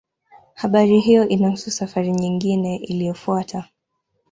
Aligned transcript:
Habari 0.53 0.99
hiyo 0.99 1.27
inahusu 1.27 1.71
safari 1.71 2.11
nyingine 2.11 2.75
iliyofuata. 2.75 3.67